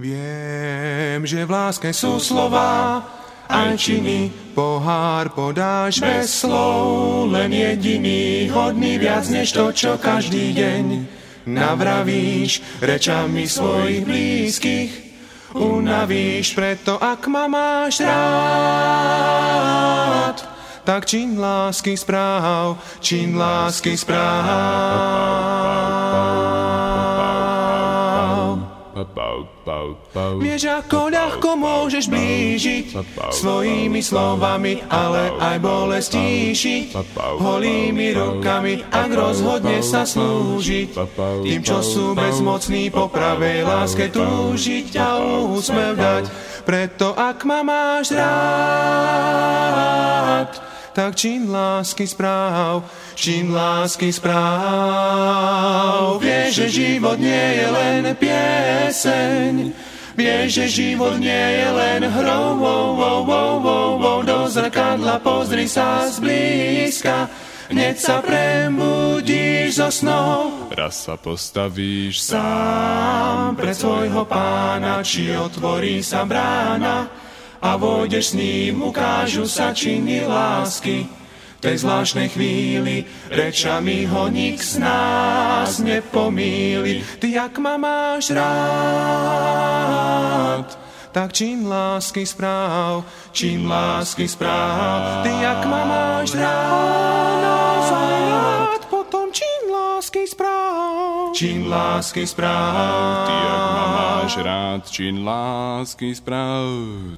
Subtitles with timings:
[0.00, 3.04] Viem, že v láske sú slova,
[3.52, 11.04] aj činy, pohár podáš bez slov, len jediný, hodný viac než to, čo každý deň
[11.44, 15.12] navravíš rečami svojich blízkych.
[15.52, 18.16] Unavíš preto, ak ma máš rád,
[20.88, 25.59] tak čin lásky správ, čin lásky správ.
[30.40, 32.96] Vieš, ako ľahko môžeš blížiť
[33.30, 36.96] svojimi slovami, ale aj bolestíšiť
[37.38, 40.88] holými rukami, ak rozhodne sa slúžiť
[41.46, 46.24] tým, čo sú bezmocní po pravej láske túžiť a úsmev dať.
[46.66, 49.40] Preto ak ma máš rád,
[50.92, 52.82] tak čin lásky správ,
[53.14, 55.59] čin lásky správ.
[56.50, 59.70] Vieš, že život nie je len pieseň,
[60.18, 64.18] vieš, že život nie je len hrou, wow, wow, wow, wow, wow.
[64.26, 67.30] do zrkadla pozri sa zblízka,
[67.70, 70.66] hneď sa premudíš zo snou.
[70.74, 77.06] Raz sa postavíš sám pred svojho pána, či otvorí sa brána,
[77.62, 81.19] a vojdeš s ním, ukážu sa činy lásky.
[81.60, 87.04] Tej zvláštnej chvíli rečami ho nik z nás nepomíli.
[87.20, 89.20] Ty, ak ma máš rád,
[91.12, 93.04] tak čin lásky správ,
[93.36, 95.20] čin lásky správ.
[95.20, 97.60] Ty, ak ma máš rád,
[98.88, 100.59] potom čin lásky správ,
[101.40, 103.24] čin lásky správ.
[103.24, 106.68] Ty, ak ma máš rád, čin lásky sprav.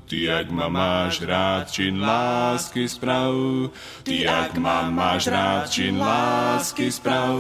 [0.07, 3.35] Ty, ak ma máš rád, čin lásky sprav.
[4.07, 7.35] Ty, ak ma máš rád, čin lásky sprav.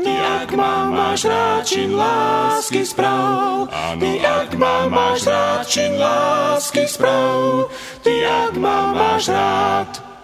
[0.00, 3.68] Ty, ak ma máš rád, čin lásky sprav.
[4.00, 7.68] Ty, ak ma máš rád, čin lásky sprav.
[8.00, 10.15] Ty, ak ma máš rád,